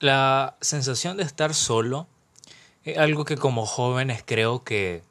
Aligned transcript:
La 0.00 0.56
sensación 0.62 1.18
de 1.18 1.24
estar 1.24 1.52
solo 1.52 2.06
es 2.84 2.96
algo 2.96 3.26
que 3.26 3.36
como 3.36 3.66
jóvenes 3.66 4.22
creo 4.24 4.64
que 4.64 5.02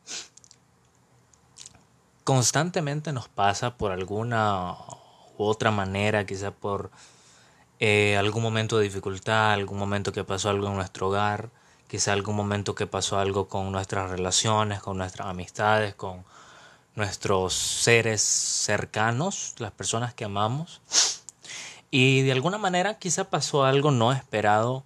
constantemente 2.23 3.13
nos 3.13 3.27
pasa 3.27 3.77
por 3.77 3.91
alguna 3.91 4.75
u 5.37 5.43
otra 5.43 5.69
manera, 5.69 6.25
quizá 6.25 6.49
por 6.49 6.89
eh, 7.79 8.17
algún 8.17 8.41
momento 8.41 8.79
de 8.79 8.85
dificultad, 8.85 9.51
algún 9.51 9.77
momento 9.77 10.11
que 10.11 10.23
pasó 10.23 10.49
algo 10.49 10.67
en 10.67 10.75
nuestro 10.75 11.09
hogar, 11.09 11.51
quizá 11.87 12.13
algún 12.13 12.35
momento 12.35 12.73
que 12.73 12.87
pasó 12.87 13.19
algo 13.19 13.47
con 13.47 13.71
nuestras 13.71 14.09
relaciones, 14.09 14.81
con 14.81 14.97
nuestras 14.97 15.27
amistades, 15.27 15.93
con 15.93 16.25
nuestros 16.99 17.53
seres 17.53 18.21
cercanos, 18.21 19.55
las 19.57 19.71
personas 19.71 20.13
que 20.13 20.25
amamos. 20.25 20.81
Y 21.91 22.21
de 22.21 22.31
alguna 22.31 22.59
manera 22.59 22.99
quizá 22.99 23.29
pasó 23.29 23.63
algo 23.63 23.89
no 23.89 24.11
esperado 24.11 24.83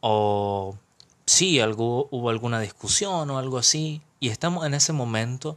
o 0.00 0.76
sí, 1.24 1.60
algo, 1.60 2.08
hubo 2.10 2.28
alguna 2.28 2.60
discusión 2.60 3.30
o 3.30 3.38
algo 3.38 3.56
así 3.56 4.02
y 4.20 4.28
estamos 4.28 4.66
en 4.66 4.74
ese 4.74 4.92
momento 4.92 5.56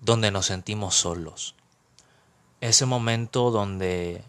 donde 0.00 0.30
nos 0.30 0.46
sentimos 0.46 0.94
solos. 0.94 1.56
Ese 2.60 2.86
momento 2.86 3.50
donde 3.50 4.24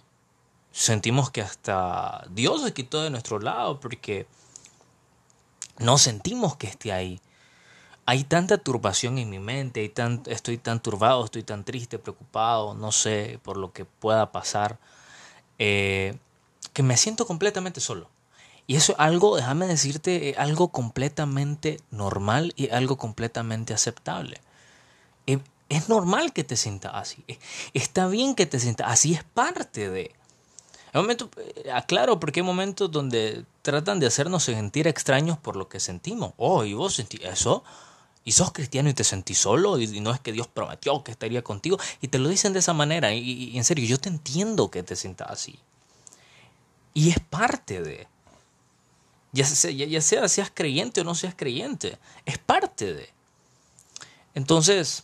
sentimos 0.72 1.30
que 1.30 1.42
hasta 1.42 2.26
Dios 2.32 2.64
se 2.64 2.74
quitó 2.74 3.04
de 3.04 3.10
nuestro 3.10 3.40
lado 3.40 3.80
porque 3.80 4.28
no 5.78 5.98
sentimos 5.98 6.58
que 6.58 6.68
esté 6.68 6.92
ahí. 6.92 7.22
Hay 8.08 8.24
tanta 8.24 8.60
turbación 8.60 9.18
en 9.18 9.30
mi 9.30 9.40
mente, 9.40 9.80
hay 9.80 10.22
estoy 10.28 10.58
tan 10.58 10.80
turbado, 10.80 11.26
estoy 11.26 11.42
tan 11.42 11.64
triste, 11.64 11.98
preocupado, 11.98 12.76
no 12.76 12.92
sé 12.92 13.40
por 13.44 13.58
lo 13.58 13.74
que 13.74 13.86
pueda 13.86 14.32
pasar 14.32 14.78
eh, 15.58 16.18
que 16.74 16.84
me 16.84 16.98
siento 16.98 17.26
completamente 17.26 17.80
solo. 17.80 18.10
Y 18.68 18.76
eso 18.76 18.94
es 18.94 19.00
algo, 19.00 19.36
déjame 19.36 19.68
decirte, 19.68 20.36
algo 20.38 20.70
completamente 20.70 21.80
normal 21.92 22.54
y 22.56 22.70
algo 22.70 22.98
completamente 22.98 23.74
aceptable. 23.74 24.42
Eh, 25.28 25.40
es 25.70 25.90
normal 25.90 26.34
que 26.34 26.44
te 26.44 26.58
sientas 26.58 26.92
así. 26.96 27.24
Eh, 27.28 27.40
está 27.74 28.08
bien 28.08 28.36
que 28.36 28.46
te 28.46 28.60
sientas 28.60 28.92
así, 28.92 29.14
es 29.14 29.24
parte 29.24 29.90
de. 29.90 30.12
Hay 30.94 31.02
momentos, 31.02 31.30
aclaro, 31.74 32.20
porque 32.20 32.40
hay 32.40 32.46
momentos 32.46 32.92
donde 32.92 33.46
tratan 33.62 34.00
de 34.00 34.08
hacernos 34.08 34.44
sentir 34.44 34.88
extraños 34.88 35.38
por 35.38 35.56
lo 35.56 35.68
que 35.68 35.80
sentimos. 35.80 36.34
Oh, 36.38 36.64
y 36.64 36.74
vos 36.74 36.96
sentís 36.96 37.22
eso. 37.24 37.64
Y 38.26 38.34
sos 38.34 38.52
cristiano 38.52 38.90
y 38.90 38.94
te 38.94 39.04
sentís 39.06 39.38
solo. 39.38 39.80
Y, 39.80 40.02
no 40.02 40.12
es 40.12 40.20
que 40.20 40.34
Dios 40.34 40.48
prometió 40.48 41.04
que 41.04 41.12
estaría 41.12 41.44
contigo. 41.44 41.78
Y 42.02 42.10
te 42.10 42.20
lo 42.20 42.28
dicen 42.28 42.52
de 42.52 42.60
esa 42.60 42.74
manera. 42.74 43.14
Y, 43.14 43.56
en 43.56 43.64
serio, 43.64 43.86
yo 43.86 44.00
te 44.00 44.10
entiendo 44.10 44.70
que 44.70 44.84
te 44.84 44.96
sientas 44.96 45.30
así. 45.30 45.60
Y 46.94 47.12
es 47.12 47.20
parte 47.20 47.82
de. 47.82 48.08
Ya 49.32 49.46
sea, 49.46 49.70
ya 49.70 50.02
sea 50.02 50.28
seas 50.28 50.52
creyente 50.54 51.02
o 51.02 51.04
no 51.04 51.14
seas 51.14 51.36
creyente. 51.36 52.00
Es 52.26 52.38
parte 52.38 52.94
de. 52.94 53.10
Entonces, 54.34 55.04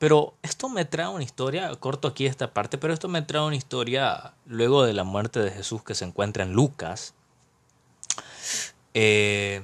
pero 0.00 0.34
esto 0.42 0.70
me 0.70 0.86
trae 0.86 1.08
una 1.08 1.22
historia, 1.22 1.74
corto 1.76 2.08
aquí 2.08 2.24
esta 2.24 2.54
parte, 2.54 2.78
pero 2.78 2.94
esto 2.94 3.06
me 3.08 3.20
trae 3.20 3.42
una 3.42 3.56
historia 3.56 4.32
luego 4.46 4.84
de 4.84 4.94
la 4.94 5.04
muerte 5.04 5.40
de 5.40 5.50
Jesús 5.50 5.82
que 5.82 5.94
se 5.94 6.06
encuentra 6.06 6.42
en 6.42 6.54
Lucas. 6.54 7.12
Eh, 8.94 9.62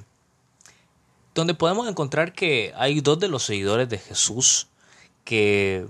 donde 1.36 1.52
podemos 1.52 1.86
encontrar 1.86 2.32
que 2.32 2.72
hay 2.76 3.00
dos 3.02 3.20
de 3.20 3.28
los 3.28 3.42
seguidores 3.44 3.90
de 3.90 3.98
Jesús 3.98 4.68
que 5.22 5.86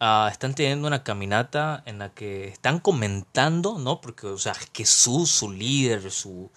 ah, 0.00 0.28
están 0.32 0.54
teniendo 0.54 0.88
una 0.88 1.04
caminata 1.04 1.82
en 1.84 1.98
la 1.98 2.08
que 2.14 2.48
están 2.48 2.80
comentando, 2.80 3.78
¿no? 3.78 4.00
Porque, 4.00 4.26
o 4.26 4.38
sea, 4.38 4.54
Jesús, 4.74 5.30
su 5.30 5.52
líder, 5.52 6.10
su... 6.10 6.50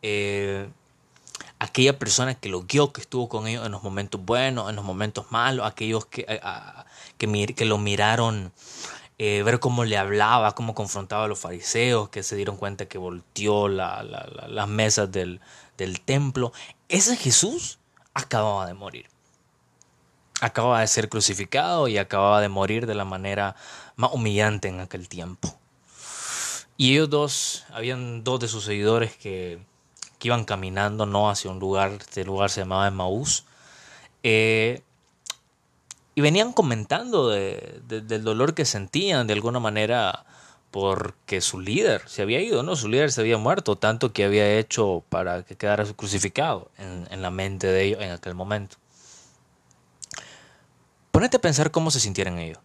Eh, 0.00 0.68
aquella 1.58 1.98
persona 1.98 2.36
que 2.36 2.48
lo 2.48 2.62
guió, 2.62 2.92
que 2.92 3.00
estuvo 3.00 3.28
con 3.28 3.48
ellos 3.48 3.66
en 3.66 3.72
los 3.72 3.82
momentos 3.82 4.24
buenos, 4.24 4.70
en 4.70 4.76
los 4.76 4.84
momentos 4.84 5.26
malos, 5.30 5.66
aquellos 5.66 6.06
que, 6.06 6.24
eh, 6.28 6.40
ah, 6.44 6.86
que, 7.18 7.46
que 7.56 7.64
lo 7.64 7.78
miraron 7.78 8.52
eh, 9.18 9.42
ver 9.42 9.58
cómo 9.58 9.84
le 9.84 9.98
hablaba, 9.98 10.54
cómo 10.54 10.74
confrontaba 10.74 11.24
a 11.24 11.28
los 11.28 11.40
fariseos, 11.40 12.10
que 12.10 12.22
se 12.22 12.36
dieron 12.36 12.56
cuenta 12.56 12.86
que 12.86 12.98
volteó 12.98 13.66
las 13.68 14.68
mesas 14.68 15.10
del, 15.10 15.40
del 15.76 16.00
templo. 16.00 16.52
Ese 16.88 17.16
Jesús 17.16 17.78
acababa 18.12 18.66
de 18.66 18.74
morir. 18.74 19.06
Acababa 20.40 20.80
de 20.80 20.86
ser 20.86 21.08
crucificado 21.08 21.88
y 21.88 21.98
acababa 21.98 22.40
de 22.40 22.48
morir 22.48 22.86
de 22.86 22.94
la 22.94 23.04
manera 23.04 23.56
más 23.96 24.12
humillante 24.12 24.68
en 24.68 24.80
aquel 24.80 25.08
tiempo. 25.08 25.56
Y 26.76 26.92
ellos 26.92 27.10
dos, 27.10 27.64
habían 27.72 28.24
dos 28.24 28.40
de 28.40 28.48
sus 28.48 28.64
seguidores 28.64 29.16
que, 29.16 29.64
que 30.18 30.28
iban 30.28 30.44
caminando 30.44 31.06
no 31.06 31.30
hacia 31.30 31.50
un 31.50 31.60
lugar, 31.60 31.92
este 31.92 32.24
lugar 32.24 32.50
se 32.50 32.60
llamaba 32.60 32.88
Emmaús. 32.88 33.44
Eh, 34.22 34.82
y 36.16 36.20
venían 36.20 36.52
comentando 36.52 37.28
de, 37.28 37.82
del 37.86 38.22
dolor 38.22 38.54
que 38.54 38.64
sentían 38.64 39.26
de 39.26 39.34
alguna 39.34 39.58
manera 39.58 40.24
porque 40.74 41.40
su 41.40 41.60
líder 41.60 42.02
se 42.08 42.22
había 42.22 42.40
ido, 42.40 42.64
¿no? 42.64 42.74
Su 42.74 42.88
líder 42.88 43.12
se 43.12 43.20
había 43.20 43.38
muerto, 43.38 43.76
tanto 43.76 44.12
que 44.12 44.24
había 44.24 44.58
hecho 44.58 45.04
para 45.08 45.44
que 45.44 45.54
quedara 45.54 45.84
crucificado 45.94 46.68
en, 46.78 47.22
la 47.22 47.30
mente 47.30 47.68
de 47.68 47.84
ellos 47.84 48.02
en 48.02 48.10
aquel 48.10 48.34
momento. 48.34 48.76
Ponete 51.12 51.36
a 51.36 51.40
pensar 51.40 51.70
cómo 51.70 51.92
se 51.92 52.00
sintieron 52.00 52.40
ellos. 52.40 52.58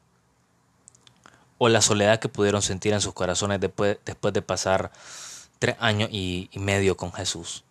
O 1.59 1.69
la 1.69 1.81
soledad 1.81 2.17
que 2.17 2.29
pudieron 2.29 2.63
sentir 2.63 2.93
en 2.93 3.01
sus 3.01 3.13
corazones 3.13 3.59
después, 3.59 3.99
después 4.03 4.33
de 4.33 4.41
pasar 4.41 4.91
tres 5.59 5.75
años 5.79 6.09
y 6.11 6.49
medio 6.55 6.97
con 6.97 7.13
Jesús 7.13 7.63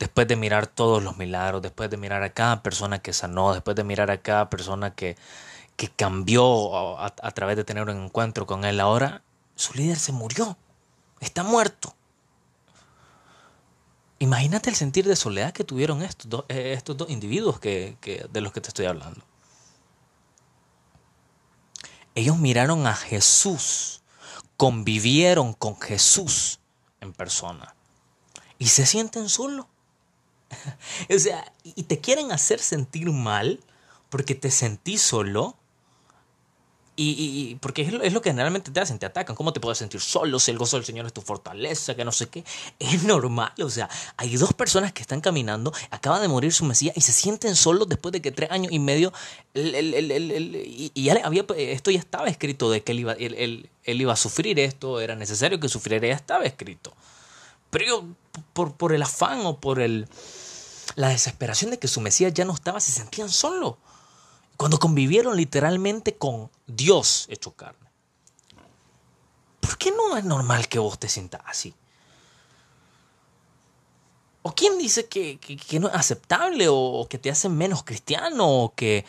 después 0.00 0.26
de 0.26 0.34
mirar 0.34 0.66
todos 0.66 1.00
los 1.04 1.16
milagros, 1.16 1.62
después 1.62 1.88
de 1.88 1.96
mirar 1.96 2.24
a 2.24 2.30
cada 2.30 2.60
persona 2.64 2.98
que 2.98 3.12
sanó, 3.12 3.54
después 3.54 3.76
de 3.76 3.84
mirar 3.84 4.10
a 4.10 4.18
cada 4.18 4.50
persona 4.50 4.92
que, 4.96 5.16
que 5.76 5.88
cambió 5.88 6.98
a, 6.98 7.10
través 7.32 7.56
de 7.56 7.64
tener 7.64 7.84
un 7.84 8.04
encuentro 8.04 8.46
con 8.46 8.64
él, 8.64 8.80
ahora 8.80 9.22
su 9.54 9.74
líder 9.74 9.98
se 9.98 10.12
murió, 10.12 10.56
está 11.20 11.42
muerto. 11.42 11.94
Imagínate 14.18 14.70
el 14.70 14.76
sentir 14.76 15.06
de 15.06 15.16
soledad 15.16 15.52
que 15.52 15.64
tuvieron 15.64 16.02
estos 16.02 16.28
dos, 16.30 16.44
eh, 16.48 16.80
individuos 17.08 17.60
que, 17.60 17.96
que, 18.00 18.26
de 18.32 18.40
los 18.40 18.52
que 18.52 18.60
te 18.60 18.68
estoy 18.68 18.86
hablando. 18.86 19.22
Ellos 22.14 22.38
miraron 22.38 22.86
a 22.86 22.94
Jesús, 22.94 24.02
convivieron 24.56 25.52
con 25.52 25.80
Jesús 25.80 26.60
en 27.00 27.12
persona 27.12 27.74
y 28.58 28.68
se 28.68 28.86
sienten 28.86 29.28
solos. 29.28 29.66
o 31.14 31.18
sea, 31.18 31.52
y 31.64 31.82
te 31.84 32.00
quieren 32.00 32.32
hacer 32.32 32.60
sentir 32.60 33.10
mal 33.10 33.60
porque 34.08 34.34
te 34.34 34.50
sentís 34.50 35.02
solo. 35.02 35.56
Y, 36.96 37.56
porque 37.56 37.82
es 37.82 37.92
lo, 37.92 38.02
es 38.02 38.12
lo, 38.12 38.22
que 38.22 38.30
generalmente 38.30 38.70
te 38.70 38.78
hacen, 38.78 39.00
te 39.00 39.06
atacan. 39.06 39.34
¿Cómo 39.34 39.52
te 39.52 39.58
puedes 39.58 39.78
sentir 39.78 40.00
solo 40.00 40.38
si 40.38 40.52
el 40.52 40.58
gozo 40.58 40.76
del 40.76 40.84
Señor 40.84 41.06
es 41.06 41.12
tu 41.12 41.22
fortaleza? 41.22 41.96
Que 41.96 42.04
no 42.04 42.12
sé 42.12 42.28
qué. 42.28 42.44
Es 42.78 43.02
normal. 43.02 43.52
O 43.60 43.68
sea, 43.68 43.88
hay 44.16 44.36
dos 44.36 44.52
personas 44.52 44.92
que 44.92 45.02
están 45.02 45.20
caminando, 45.20 45.72
acaba 45.90 46.20
de 46.20 46.28
morir 46.28 46.52
su 46.52 46.64
Mesías 46.64 46.96
y 46.96 47.00
se 47.00 47.12
sienten 47.12 47.56
solos 47.56 47.88
después 47.88 48.12
de 48.12 48.22
que 48.22 48.30
tres 48.30 48.50
años 48.52 48.72
y 48.72 48.78
medio. 48.78 49.12
y, 49.54 50.90
ya 50.94 51.14
había, 51.24 51.44
esto 51.56 51.90
ya 51.90 51.98
estaba 51.98 52.28
escrito 52.28 52.70
de 52.70 52.82
que 52.84 52.92
él 52.92 53.00
iba, 53.00 53.12
él, 53.14 53.70
iba 53.84 54.12
a 54.12 54.16
sufrir 54.16 54.60
esto, 54.60 55.00
era 55.00 55.16
necesario 55.16 55.58
que 55.58 55.68
sufriera, 55.68 56.06
ya 56.06 56.14
estaba 56.14 56.44
escrito. 56.44 56.94
Pero 57.70 58.04
por, 58.52 58.74
por 58.74 58.92
el 58.92 59.02
afán 59.02 59.40
o 59.46 59.58
por 59.58 59.80
el 59.80 60.06
la 60.96 61.08
desesperación 61.08 61.70
de 61.70 61.78
que 61.78 61.88
su 61.88 62.00
Mesías 62.00 62.32
ya 62.32 62.44
no 62.44 62.54
estaba, 62.54 62.78
se 62.80 62.92
sentían 62.92 63.28
solo. 63.28 63.78
Cuando 64.64 64.78
convivieron 64.78 65.36
literalmente 65.36 66.16
con 66.16 66.50
Dios 66.66 67.26
hecho 67.28 67.52
carne. 67.52 67.86
¿Por 69.60 69.76
qué 69.76 69.90
no 69.90 70.16
es 70.16 70.24
normal 70.24 70.68
que 70.68 70.78
vos 70.78 70.98
te 70.98 71.10
sientas 71.10 71.42
así? 71.44 71.74
¿O 74.40 74.54
quién 74.54 74.78
dice 74.78 75.04
que, 75.04 75.38
no 75.78 75.88
es 75.88 75.94
aceptable 75.94 76.68
o, 76.70 77.06
que 77.10 77.18
te 77.18 77.30
hace 77.30 77.50
menos 77.50 77.84
cristiano 77.84 78.48
o 78.48 78.74
que 78.74 79.04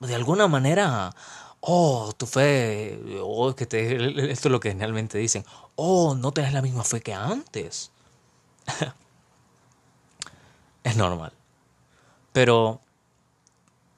de 0.00 0.14
alguna 0.14 0.48
manera, 0.48 1.16
oh, 1.60 2.12
tu 2.14 2.26
fe, 2.26 3.00
o 3.22 3.54
que 3.54 3.62
esto 4.30 4.48
es 4.48 4.52
lo 4.52 4.60
que 4.60 4.68
generalmente 4.68 5.16
dicen, 5.16 5.46
oh, 5.76 6.14
no 6.14 6.30
tenés 6.32 6.52
la 6.52 6.60
misma 6.60 6.84
fe 6.84 7.00
que 7.00 7.14
antes? 7.14 7.90
es 10.84 10.96
normal. 10.98 11.32
Pero 12.34 12.82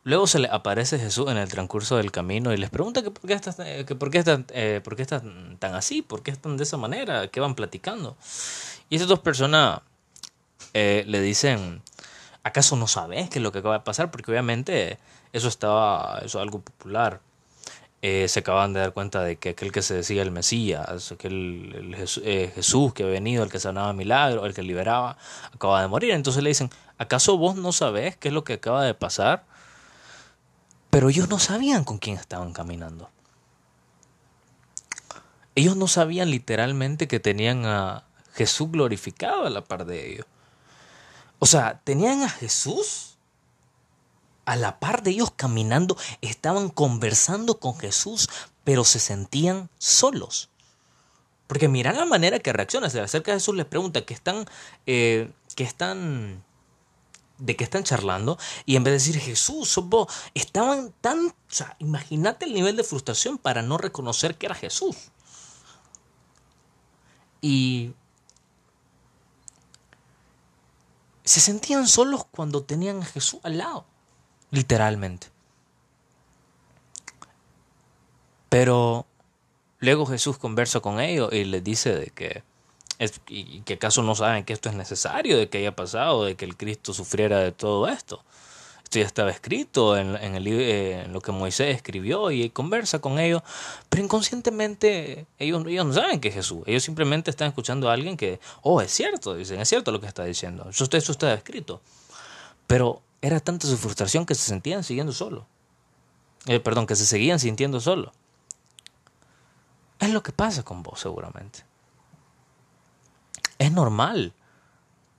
luego 0.04 0.26
se 0.26 0.38
le 0.38 0.48
aparece 0.48 0.98
Jesús 0.98 1.30
en 1.30 1.36
el 1.36 1.48
transcurso 1.48 1.96
del 1.96 2.10
camino 2.10 2.52
y 2.52 2.56
les 2.56 2.70
pregunta 2.70 3.02
que 3.02 3.10
por 3.10 3.26
qué 3.26 3.34
están, 3.34 3.54
eh, 3.66 3.84
que 3.86 3.94
por 3.94 4.10
qué 4.10 4.18
están, 4.18 4.46
eh, 4.50 4.80
por 4.82 4.96
qué 4.96 5.02
están 5.02 5.56
tan 5.58 5.74
así, 5.74 6.02
por 6.02 6.22
qué 6.22 6.30
están 6.30 6.56
de 6.56 6.64
esa 6.64 6.76
manera, 6.76 7.28
qué 7.28 7.40
van 7.40 7.54
platicando. 7.54 8.16
Y 8.90 8.96
esas 8.96 9.08
dos 9.08 9.20
personas 9.20 9.80
eh, 10.74 11.04
le 11.06 11.20
dicen, 11.20 11.82
¿acaso 12.42 12.76
no 12.76 12.88
sabes 12.88 13.30
qué 13.30 13.38
es 13.38 13.42
lo 13.42 13.52
que 13.52 13.60
acaba 13.60 13.74
de 13.78 13.84
pasar? 13.84 14.10
Porque 14.10 14.30
obviamente 14.30 14.98
eso 15.32 15.48
estaba, 15.48 16.18
eso 16.24 16.38
es 16.38 16.42
algo 16.42 16.60
popular. 16.60 17.20
se 18.02 18.40
acaban 18.40 18.72
de 18.72 18.80
dar 18.80 18.92
cuenta 18.92 19.22
de 19.22 19.36
que 19.36 19.50
aquel 19.50 19.70
que 19.70 19.82
se 19.82 19.94
decía 19.94 20.22
el 20.22 20.32
Mesías, 20.32 21.12
aquel 21.12 21.94
el 21.94 22.50
Jesús, 22.52 22.92
que 22.94 23.04
ha 23.04 23.06
venido, 23.06 23.44
el 23.44 23.50
que 23.50 23.60
sanaba 23.60 23.92
milagros, 23.92 24.44
el 24.44 24.54
que 24.54 24.62
liberaba, 24.62 25.16
acaba 25.54 25.80
de 25.80 25.88
morir. 25.88 26.10
Entonces 26.12 26.42
le 26.42 26.50
dicen, 26.50 26.70
¿acaso 26.98 27.38
vos 27.38 27.54
no 27.56 27.72
sabés 27.72 28.16
qué 28.16 28.28
es 28.28 28.34
lo 28.34 28.42
que 28.44 28.54
acaba 28.54 28.84
de 28.84 28.94
pasar? 28.94 29.44
Pero 30.92 31.08
ellos 31.08 31.30
no 31.30 31.38
sabían 31.38 31.84
con 31.84 31.96
quién 31.96 32.18
estaban 32.18 32.52
caminando. 32.52 33.08
Ellos 35.54 35.74
no 35.74 35.88
sabían 35.88 36.30
literalmente 36.30 37.08
que 37.08 37.18
tenían 37.18 37.64
a 37.64 38.04
Jesús 38.34 38.70
glorificado 38.70 39.46
a 39.46 39.48
la 39.48 39.64
par 39.64 39.86
de 39.86 40.12
ellos. 40.12 40.26
O 41.38 41.46
sea, 41.46 41.80
tenían 41.82 42.20
a 42.20 42.28
Jesús 42.28 43.16
a 44.44 44.54
la 44.54 44.80
par 44.80 45.02
de 45.02 45.12
ellos 45.12 45.32
caminando, 45.34 45.96
estaban 46.20 46.68
conversando 46.68 47.58
con 47.58 47.78
Jesús, 47.78 48.28
pero 48.62 48.84
se 48.84 48.98
sentían 48.98 49.70
solos. 49.78 50.50
Porque 51.46 51.68
mira 51.68 51.94
la 51.94 52.04
manera 52.04 52.38
que 52.38 52.52
reacciona. 52.52 52.90
Se 52.90 53.00
acerca 53.00 53.30
a 53.32 53.36
Jesús, 53.36 53.56
les 53.56 53.64
pregunta 53.64 54.04
que 54.04 54.12
están, 54.12 54.44
eh, 54.84 55.30
que 55.56 55.64
están, 55.64 56.44
de 57.44 57.56
qué 57.56 57.64
están 57.64 57.84
charlando. 57.84 58.38
Y 58.66 58.76
en 58.76 58.84
vez 58.84 58.92
de 58.92 58.98
decir 58.98 59.20
Jesús, 59.20 59.78
estaban 60.34 60.92
tan, 61.00 61.26
o 61.26 61.34
sea, 61.48 61.76
imagínate 61.78 62.46
el 62.46 62.54
nivel 62.54 62.76
de 62.76 62.84
frustración 62.84 63.38
para 63.38 63.62
no 63.62 63.78
reconocer 63.78 64.36
que 64.36 64.46
era 64.46 64.54
Jesús. 64.54 64.96
Y 67.40 67.92
se 71.24 71.40
sentían 71.40 71.86
solos 71.86 72.24
cuando 72.30 72.62
tenían 72.62 73.02
a 73.02 73.04
Jesús 73.04 73.40
al 73.42 73.58
lado 73.58 73.86
literalmente. 74.52 75.28
Pero 78.48 79.06
luego 79.80 80.06
Jesús 80.06 80.38
conversa 80.38 80.78
con 80.78 81.00
ellos 81.00 81.32
y 81.32 81.44
les 81.44 81.64
dice 81.64 81.96
de 81.96 82.06
que, 82.10 82.44
y 83.28 83.60
que 83.62 83.74
acaso 83.74 84.02
no 84.02 84.14
saben 84.14 84.44
que 84.44 84.52
esto 84.52 84.68
es 84.68 84.74
necesario, 84.74 85.38
de 85.38 85.48
que 85.48 85.58
haya 85.58 85.74
pasado, 85.74 86.24
de 86.24 86.36
que 86.36 86.44
el 86.44 86.56
Cristo 86.56 86.92
sufriera 86.92 87.40
de 87.40 87.52
todo 87.52 87.88
esto. 87.88 88.24
Esto 88.84 88.98
ya 88.98 89.06
estaba 89.06 89.30
escrito 89.30 89.96
en, 89.96 90.16
en, 90.16 90.34
el, 90.34 90.46
en 90.46 91.12
lo 91.12 91.20
que 91.22 91.32
Moisés 91.32 91.74
escribió 91.74 92.30
y 92.30 92.50
conversa 92.50 93.00
con 93.00 93.18
ellos, 93.18 93.42
pero 93.88 94.02
inconscientemente 94.02 95.26
ellos, 95.38 95.64
ellos 95.66 95.86
no 95.86 95.92
saben 95.94 96.20
que 96.20 96.28
es 96.28 96.34
Jesús. 96.34 96.62
Ellos 96.66 96.82
simplemente 96.82 97.30
están 97.30 97.48
escuchando 97.48 97.88
a 97.88 97.94
alguien 97.94 98.18
que, 98.18 98.38
oh, 98.60 98.82
es 98.82 98.92
cierto, 98.92 99.34
dicen, 99.34 99.60
es 99.60 99.68
cierto 99.68 99.92
lo 99.92 100.00
que 100.00 100.06
está 100.06 100.24
diciendo. 100.24 100.68
Eso, 100.68 100.86
eso 100.92 101.12
está 101.12 101.32
escrito. 101.32 101.80
Pero 102.66 103.00
era 103.22 103.40
tanta 103.40 103.66
su 103.66 103.78
frustración 103.78 104.26
que 104.26 104.34
se 104.34 104.42
sentían 104.42 104.84
siguiendo 104.84 105.12
solo. 105.12 105.46
Eh, 106.46 106.60
perdón, 106.60 106.86
que 106.86 106.96
se 106.96 107.06
seguían 107.06 107.38
sintiendo 107.38 107.80
solo. 107.80 108.12
Es 110.00 110.10
lo 110.10 110.22
que 110.22 110.32
pasa 110.32 110.64
con 110.64 110.82
vos 110.82 111.00
seguramente. 111.00 111.64
Es 113.62 113.70
normal 113.70 114.34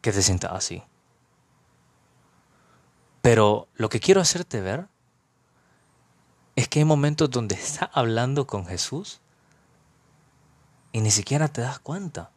que 0.01 0.12
te 0.12 0.22
sientas 0.22 0.51
así. 0.51 0.84
Pero 3.22 3.69
lo 3.75 3.88
que 3.88 4.01
quiero 4.01 4.19
hacerte 4.19 4.60
ver 4.60 4.90
es 6.57 6.68
que 6.68 6.80
hay 6.80 6.86
momentos 6.86 7.31
donde 7.31 7.56
estás 7.56 7.88
hablando 7.94 8.45
con 8.45 8.66
Jesús 8.66 9.22
y 10.92 11.00
ni 11.00 11.10
siquiera 11.10 11.48
te 11.48 11.62
das 11.62 11.80
cuenta. 11.80 12.31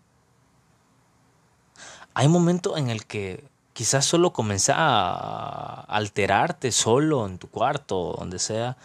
Hay 2.15 2.29
momentos 2.29 2.79
en 2.79 2.89
el 2.89 3.05
que 3.05 3.43
quizás 3.73 4.05
solo 4.05 4.33
comenzar 4.33 4.77
a 4.79 5.81
alterarte 5.89 6.71
solo 6.71 7.27
en 7.27 7.39
tu 7.39 7.49
cuarto 7.51 7.99
o 7.99 8.17
donde 8.17 8.39
sea, 8.39 8.77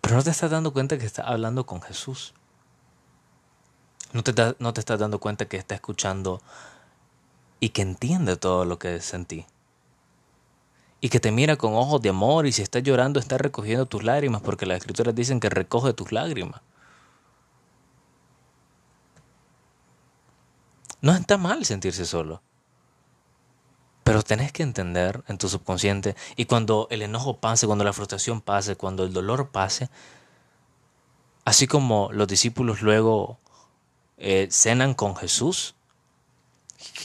pero 0.00 0.14
no 0.14 0.22
te 0.22 0.30
estás 0.30 0.52
dando 0.52 0.72
cuenta 0.72 0.98
que 0.98 1.06
estás 1.06 1.26
hablando 1.26 1.66
con 1.66 1.82
Jesús. 1.82 2.32
No 4.12 4.24
te, 4.24 4.32
no 4.58 4.72
te 4.72 4.80
estás 4.80 4.98
dando 4.98 5.20
cuenta 5.20 5.46
que 5.46 5.56
está 5.56 5.74
escuchando 5.74 6.40
y 7.60 7.68
que 7.70 7.82
entiende 7.82 8.36
todo 8.36 8.64
lo 8.64 8.78
que 8.78 9.00
sentí. 9.00 9.46
Y 11.00 11.08
que 11.08 11.20
te 11.20 11.30
mira 11.30 11.56
con 11.56 11.74
ojos 11.74 12.02
de 12.02 12.08
amor 12.08 12.46
y 12.46 12.52
si 12.52 12.62
estás 12.62 12.82
llorando 12.82 13.20
está 13.20 13.38
recogiendo 13.38 13.86
tus 13.86 14.02
lágrimas 14.02 14.42
porque 14.42 14.66
las 14.66 14.78
escrituras 14.78 15.14
dicen 15.14 15.40
que 15.40 15.48
recoge 15.48 15.92
tus 15.92 16.12
lágrimas. 16.12 16.60
No 21.02 21.14
está 21.14 21.38
mal 21.38 21.64
sentirse 21.64 22.04
solo. 22.04 22.42
Pero 24.04 24.22
tenés 24.22 24.52
que 24.52 24.62
entender 24.62 25.22
en 25.28 25.38
tu 25.38 25.48
subconsciente 25.48 26.16
y 26.36 26.46
cuando 26.46 26.88
el 26.90 27.02
enojo 27.02 27.38
pase, 27.38 27.66
cuando 27.66 27.84
la 27.84 27.92
frustración 27.92 28.40
pase, 28.40 28.76
cuando 28.76 29.04
el 29.04 29.12
dolor 29.12 29.50
pase, 29.50 29.88
así 31.44 31.66
como 31.66 32.10
los 32.12 32.26
discípulos 32.26 32.82
luego 32.82 33.38
eh, 34.22 34.48
cenan 34.50 34.92
con 34.92 35.16
Jesús 35.16 35.74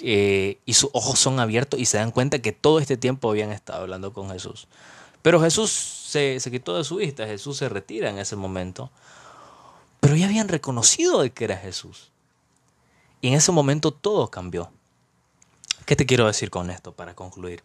eh, 0.02 0.60
y 0.66 0.74
sus 0.74 0.90
ojos 0.92 1.18
son 1.18 1.40
abiertos 1.40 1.80
y 1.80 1.86
se 1.86 1.98
dan 1.98 2.12
cuenta 2.12 2.40
que 2.40 2.52
todo 2.52 2.80
este 2.80 2.98
tiempo 2.98 3.30
habían 3.30 3.54
estado 3.54 3.84
hablando 3.84 4.12
con 4.12 4.30
Jesús. 4.30 4.68
Pero 5.22 5.42
Jesús 5.42 5.72
se, 5.72 6.42
se 6.42 6.52
quitó 6.52 6.76
de 6.76 6.84
su 6.84 6.98
vista, 6.98 7.26
Jesús 7.26 7.58
se 7.58 7.70
retira 7.70 8.10
en 8.10 8.20
ese 8.20 8.36
momento. 8.36 8.92
Pero 10.02 10.18
ya 10.18 10.26
habían 10.26 10.50
reconocido 10.50 11.22
de 11.22 11.32
que 11.32 11.46
era 11.46 11.56
Jesús. 11.56 12.12
Y 13.22 13.30
en 13.30 13.36
ese 13.36 13.54
momento 13.54 13.92
todo 13.92 14.30
cambió. 14.30 14.72
¿Qué 15.86 15.96
te 15.96 16.06
quiero 16.06 16.28
decir 16.28 16.50
con 16.50 16.70
esto 16.70 16.92
para 16.92 17.16
concluir? 17.16 17.64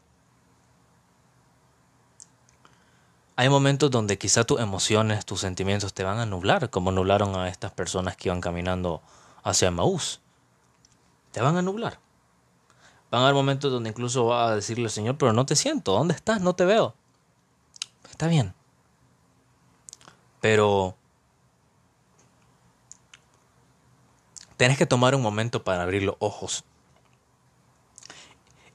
Hay 3.35 3.49
momentos 3.49 3.91
donde 3.91 4.17
quizá 4.17 4.45
tus 4.45 4.61
emociones, 4.61 5.27
tus 5.27 5.41
sentimientos 5.41 5.93
te 5.93 6.05
van 6.05 6.19
a 6.19 6.27
nublar, 6.27 6.71
como 6.71 6.93
nublaron 6.93 7.35
a 7.35 7.49
estas 7.49 7.73
personas 7.73 8.17
que 8.17 8.29
iban 8.29 8.41
caminando 8.41 9.03
hacia 9.43 9.71
Maús. 9.71 10.21
Te 11.33 11.41
van 11.41 11.57
a 11.57 11.63
nublar. 11.63 11.99
Van 13.11 13.23
a 13.23 13.25
haber 13.25 13.35
momentos 13.35 13.73
donde 13.73 13.91
incluso 13.91 14.27
va 14.27 14.49
a 14.49 14.55
decirle 14.55 14.89
Señor, 14.89 15.19
pero 15.19 15.33
no 15.33 15.47
te 15.47 15.57
siento, 15.57 15.93
¿dónde 15.93 16.15
estás? 16.15 16.41
No 16.41 16.55
te 16.55 16.65
veo. 16.65 16.95
Está 18.11 18.29
bien. 18.29 18.55
Pero 20.41 20.97
tienes 24.57 24.79
que 24.79 24.87
tomar 24.87 25.15
un 25.15 25.23
momento 25.23 25.65
para 25.65 25.83
abrir 25.83 26.03
los 26.03 26.17
ojos 26.19 26.65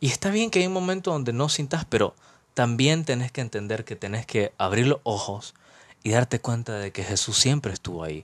y 0.06 0.10
está 0.10 0.30
bien 0.30 0.52
que 0.52 0.60
hay 0.60 0.68
un 0.68 0.74
momento 0.74 1.12
donde 1.12 1.34
no 1.34 1.50
sintas, 1.50 1.84
pero 1.86 2.16
también 2.54 3.06
tenés 3.06 3.32
que 3.32 3.42
entender 3.42 3.86
que 3.86 3.96
tenés 3.96 4.28
que 4.28 4.54
abrir 4.60 4.86
los 4.86 5.00
ojos 5.04 5.56
y 6.04 6.12
darte 6.12 6.40
cuenta 6.40 6.74
de 6.74 6.92
que 6.92 7.04
Jesús 7.04 7.38
siempre 7.38 7.74
estuvo 7.74 8.04
ahí. 8.04 8.24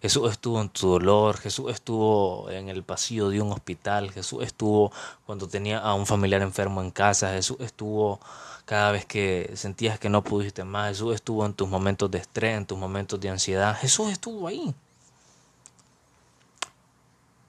Jesús 0.00 0.30
estuvo 0.30 0.60
en 0.60 0.68
tu 0.68 0.88
dolor, 0.88 1.36
Jesús 1.38 1.70
estuvo 1.70 2.50
en 2.50 2.68
el 2.68 2.82
pasillo 2.82 3.28
de 3.28 3.40
un 3.40 3.52
hospital, 3.52 4.10
Jesús 4.12 4.44
estuvo 4.44 4.92
cuando 5.26 5.48
tenía 5.48 5.78
a 5.78 5.94
un 5.94 6.06
familiar 6.06 6.42
enfermo 6.42 6.82
en 6.82 6.90
casa, 6.90 7.32
Jesús 7.32 7.56
estuvo 7.60 8.20
cada 8.64 8.92
vez 8.92 9.06
que 9.06 9.52
sentías 9.54 9.98
que 9.98 10.08
no 10.08 10.22
pudiste 10.22 10.62
más, 10.64 10.90
Jesús 10.90 11.14
estuvo 11.14 11.44
en 11.46 11.54
tus 11.54 11.68
momentos 11.68 12.10
de 12.10 12.18
estrés, 12.18 12.56
en 12.56 12.66
tus 12.66 12.78
momentos 12.78 13.18
de 13.20 13.30
ansiedad, 13.30 13.76
Jesús 13.76 14.10
estuvo 14.10 14.46
ahí. 14.46 14.74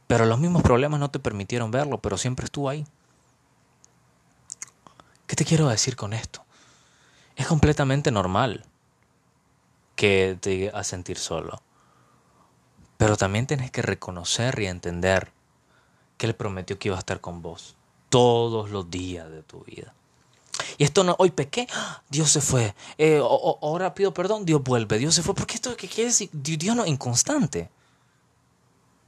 Pero 0.08 0.26
los 0.26 0.40
mismos 0.40 0.64
problemas 0.64 1.00
no 1.00 1.12
te 1.12 1.20
permitieron 1.20 1.70
verlo, 1.70 2.00
pero 2.00 2.18
siempre 2.18 2.46
estuvo 2.46 2.68
ahí. 2.68 2.86
¿Qué 5.28 5.36
te 5.36 5.46
quiero 5.46 5.70
decir 5.70 5.96
con 5.96 6.14
esto? 6.14 6.44
Es 7.36 7.46
completamente 7.46 8.10
normal 8.10 8.66
que 9.96 10.36
te 10.42 10.50
llegue 10.50 10.72
a 10.74 10.84
sentir 10.84 11.20
solo. 11.20 11.62
Pero 13.00 13.16
también 13.16 13.48
tienes 13.48 13.72
que 13.72 13.82
reconocer 13.82 14.60
y 14.60 14.66
entender 14.66 15.32
que 16.18 16.26
Él 16.26 16.36
prometió 16.36 16.78
que 16.78 16.90
iba 16.90 16.98
a 16.98 17.00
estar 17.00 17.22
con 17.22 17.42
vos 17.42 17.78
todos 18.10 18.72
los 18.72 18.92
días 18.92 19.32
de 19.32 19.42
tu 19.42 19.64
vida. 19.64 19.94
Y 20.78 20.84
esto 20.84 21.06
no, 21.06 21.16
hoy 21.18 21.32
pequé, 21.32 21.66
Dios 22.10 22.30
se 22.30 22.42
fue. 22.42 22.76
Eh, 22.98 23.22
ahora 23.22 23.94
pido 23.94 24.14
perdón, 24.14 24.44
Dios 24.46 24.62
vuelve, 24.62 24.98
Dios 24.98 25.16
se 25.16 25.24
fue. 25.24 25.34
Porque 25.34 25.56
esto 25.56 25.78
qué 25.78 25.88
quiere 25.88 26.10
decir, 26.10 26.30
Dios 26.34 26.76
no 26.76 26.84
es 26.84 26.90
inconstante. 26.90 27.70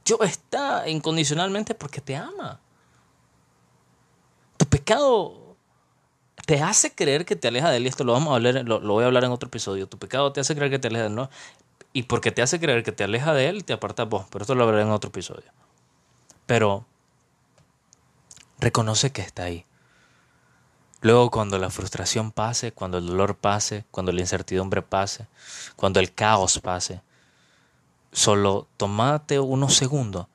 Dios 0.06 0.20
está 0.22 0.88
incondicionalmente 0.88 1.74
porque 1.74 2.00
te 2.00 2.16
ama. 2.16 2.58
Tu 4.56 4.64
pecado 4.64 5.54
te 6.46 6.62
hace 6.62 6.94
creer 6.94 7.26
que 7.26 7.36
te 7.36 7.48
aleja 7.48 7.70
de 7.70 7.76
él, 7.76 7.84
y 7.84 7.88
esto 7.88 8.04
lo 8.04 8.14
vamos 8.14 8.32
a 8.32 8.36
hablar, 8.36 8.64
lo, 8.64 8.80
voy 8.80 9.04
a 9.04 9.06
hablar 9.08 9.24
en 9.24 9.32
otro 9.32 9.48
episodio. 9.48 9.86
Tu 9.86 9.98
pecado 9.98 10.32
te 10.32 10.40
hace 10.40 10.54
creer 10.54 10.70
que 10.70 10.78
te 10.78 10.88
aleja 10.88 11.02
de 11.02 11.08
él, 11.08 11.14
¿no? 11.14 11.28
Y 11.92 12.04
porque 12.04 12.32
te 12.32 12.42
hace 12.42 12.58
creer 12.58 12.82
que 12.82 12.92
te 12.92 13.04
aleja 13.04 13.34
de 13.34 13.48
él, 13.48 13.64
te 13.64 13.72
apartas 13.72 14.08
vos. 14.08 14.26
Pero 14.30 14.42
esto 14.42 14.54
lo 14.54 14.64
hablaré 14.64 14.82
en 14.82 14.90
otro 14.90 15.08
episodio. 15.08 15.50
Pero 16.46 16.86
reconoce 18.58 19.12
que 19.12 19.22
está 19.22 19.44
ahí. 19.44 19.66
Luego 21.02 21.30
cuando 21.30 21.58
la 21.58 21.68
frustración 21.68 22.30
pase, 22.30 22.72
cuando 22.72 22.98
el 22.98 23.06
dolor 23.06 23.36
pase, 23.36 23.84
cuando 23.90 24.12
la 24.12 24.20
incertidumbre 24.20 24.82
pase, 24.82 25.26
cuando 25.74 25.98
el 25.98 26.14
caos 26.14 26.60
pase, 26.60 27.02
solo 28.12 28.68
tomate 28.76 29.40
unos 29.40 29.74
segundos 29.74 30.28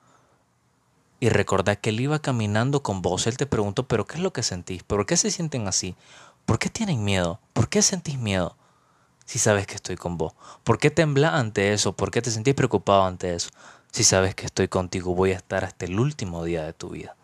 y 1.19 1.29
recordá 1.29 1.75
que 1.77 1.89
él 1.89 2.01
iba 2.01 2.19
caminando 2.19 2.83
con 2.83 3.01
vos. 3.01 3.27
Él 3.27 3.37
te 3.37 3.45
preguntó, 3.45 3.87
pero 3.87 4.05
¿qué 4.05 4.15
es 4.15 4.21
lo 4.21 4.33
que 4.33 4.43
sentís? 4.43 4.83
¿Por 4.83 5.05
qué 5.05 5.17
se 5.17 5.31
sienten 5.31 5.67
así? 5.67 5.95
¿Por 6.45 6.59
qué 6.59 6.69
tienen 6.69 7.03
miedo? 7.03 7.39
¿Por 7.53 7.69
qué 7.69 7.81
sentís 7.81 8.19
miedo? 8.19 8.55
Si 9.27 9.39
sabes 9.39 9.67
que 9.67 9.75
estoy 9.75 9.97
con 9.97 10.17
vos? 10.17 10.33
¿Por 10.63 10.79
qué 10.79 10.89
temblas 10.89 11.33
ante 11.33 11.73
eso? 11.73 11.91
¿Por 11.91 12.11
qué 12.11 12.21
te 12.21 12.31
sentís 12.31 12.55
preocupado 12.55 13.03
ante 13.03 13.35
eso? 13.35 13.49
Si 13.91 14.05
sabes 14.05 14.35
que 14.35 14.45
estoy 14.45 14.69
contigo, 14.69 15.13
voy 15.13 15.31
a 15.33 15.35
estar 15.35 15.65
hasta 15.65 15.85
el 15.85 15.99
último 15.99 16.45
día 16.45 16.63
de 16.63 16.71
tu 16.71 16.91
vida. 16.91 17.16